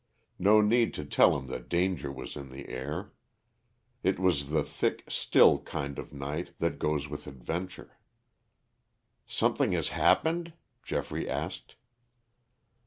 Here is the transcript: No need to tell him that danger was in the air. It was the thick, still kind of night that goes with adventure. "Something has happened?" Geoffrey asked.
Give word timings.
No 0.39 0.61
need 0.61 0.95
to 0.95 1.05
tell 1.05 1.37
him 1.37 1.45
that 1.49 1.69
danger 1.69 2.11
was 2.11 2.35
in 2.35 2.49
the 2.49 2.69
air. 2.69 3.13
It 4.01 4.17
was 4.19 4.49
the 4.49 4.63
thick, 4.63 5.03
still 5.07 5.59
kind 5.59 5.99
of 5.99 6.11
night 6.11 6.53
that 6.57 6.79
goes 6.79 7.07
with 7.07 7.27
adventure. 7.27 7.99
"Something 9.27 9.73
has 9.73 9.89
happened?" 9.89 10.53
Geoffrey 10.81 11.29
asked. 11.29 11.75